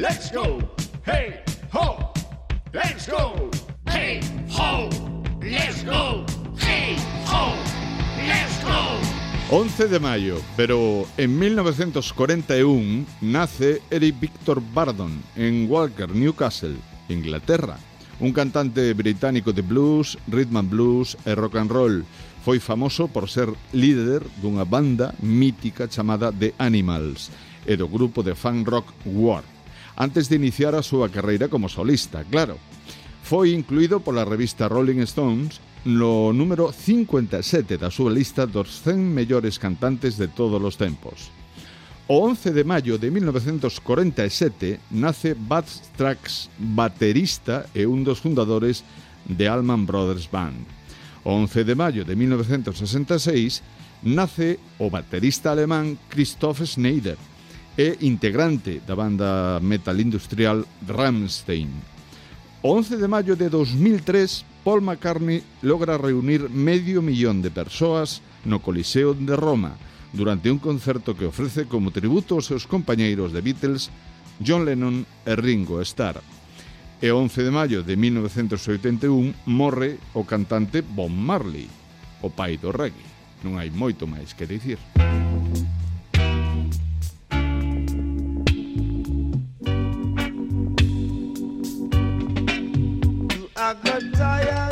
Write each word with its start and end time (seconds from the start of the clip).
Let's 0.00 0.32
go. 0.32 0.58
Hey, 1.04 1.44
ho. 1.74 2.10
Let's 2.72 3.06
go. 3.06 3.50
Hey, 3.84 4.22
ho. 4.48 4.88
Let's 5.42 5.84
go. 5.84 6.24
Hey, 6.56 6.96
ho. 7.26 7.52
Let's 8.16 8.64
go. 8.64 8.96
11 9.50 9.88
de 9.88 10.00
maio, 10.00 10.40
pero 10.56 11.06
en 11.18 11.38
1941 11.38 13.04
nace 13.20 13.82
Eric 13.90 14.18
Victor 14.20 14.62
Bardon 14.72 15.22
en 15.36 15.70
Walker, 15.70 16.08
Newcastle, 16.08 16.76
Inglaterra. 17.10 17.76
Un 18.20 18.32
cantante 18.32 18.94
británico 18.94 19.52
de 19.52 19.60
blues, 19.60 20.16
rhythm 20.28 20.56
and 20.56 20.70
blues 20.70 21.14
e 21.26 21.34
rock 21.34 21.58
and 21.58 21.70
roll. 21.70 22.04
Foi 22.42 22.58
famoso 22.58 23.06
por 23.06 23.28
ser 23.28 23.52
líder 23.74 24.22
dunha 24.40 24.64
banda 24.64 25.14
mítica 25.20 25.86
chamada 25.92 26.32
The 26.32 26.54
Animals 26.56 27.30
e 27.66 27.76
do 27.76 27.86
grupo 27.86 28.22
de 28.22 28.34
fan 28.34 28.64
rock 28.64 28.88
War 29.04 29.44
antes 30.00 30.32
de 30.32 30.40
iniciar 30.40 30.72
a 30.72 30.80
súa 30.80 31.12
carreira 31.12 31.52
como 31.52 31.68
solista, 31.68 32.24
claro. 32.24 32.56
Foi 33.20 33.52
incluído 33.52 34.00
pola 34.00 34.24
revista 34.24 34.64
Rolling 34.64 35.04
Stones 35.04 35.60
no 35.84 36.32
número 36.32 36.72
57 36.72 37.76
da 37.76 37.92
súa 37.92 38.08
lista 38.08 38.48
dos 38.48 38.80
100 38.80 38.96
mellores 38.96 39.60
cantantes 39.60 40.16
de 40.16 40.32
todos 40.32 40.56
os 40.56 40.80
tempos. 40.80 41.28
O 42.08 42.24
11 42.24 42.56
de 42.56 42.64
maio 42.64 42.96
de 42.96 43.12
1947 43.12 44.80
nace 44.88 45.36
Bud 45.36 45.68
Strax, 45.68 46.48
baterista 46.56 47.68
e 47.76 47.84
un 47.84 48.00
dos 48.00 48.24
fundadores 48.24 48.80
de 49.28 49.52
Allman 49.52 49.84
Brothers 49.84 50.32
Band. 50.32 50.64
O 51.28 51.36
11 51.36 51.60
de 51.60 51.76
maio 51.76 52.08
de 52.08 52.16
1966 52.16 53.60
nace 54.00 54.56
o 54.80 54.88
baterista 54.88 55.52
alemán 55.52 56.00
Christoph 56.08 56.64
Schneider, 56.64 57.20
e 57.80 57.96
integrante 58.04 58.84
da 58.84 58.92
banda 58.92 59.56
metal 59.64 59.96
industrial 59.96 60.68
Rammstein. 60.84 61.72
O 62.60 62.76
11 62.76 63.00
de 63.00 63.08
maio 63.08 63.40
de 63.40 63.48
2003, 63.48 64.44
Paul 64.60 64.84
McCartney 64.84 65.40
logra 65.64 65.96
reunir 65.96 66.52
medio 66.52 67.00
millón 67.00 67.40
de 67.40 67.48
persoas 67.48 68.20
no 68.44 68.60
Coliseo 68.60 69.16
de 69.16 69.32
Roma 69.32 69.80
durante 70.12 70.52
un 70.52 70.60
concerto 70.60 71.16
que 71.16 71.24
ofrece 71.24 71.64
como 71.64 71.88
tributo 71.88 72.36
aos 72.36 72.44
seus 72.44 72.68
compañeiros 72.68 73.32
de 73.32 73.40
Beatles, 73.40 73.88
John 74.44 74.68
Lennon 74.68 75.08
e 75.24 75.32
Ringo 75.32 75.80
Starr. 75.80 76.20
E 77.00 77.08
11 77.08 77.48
de 77.48 77.48
maio 77.48 77.80
de 77.80 77.96
1981 77.96 79.48
morre 79.48 79.96
o 80.12 80.28
cantante 80.28 80.84
Bob 80.84 81.08
Marley, 81.08 81.64
o 82.20 82.28
pai 82.28 82.60
do 82.60 82.76
reggae. 82.76 83.08
Non 83.40 83.56
hai 83.56 83.72
moito 83.72 84.04
máis 84.04 84.36
que 84.36 84.44
dicir. 84.44 84.76
Música 85.00 85.79
I 93.70 93.74
got 93.74 94.02
tired 94.14 94.69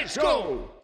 let's 0.00 0.16
go. 0.16 0.79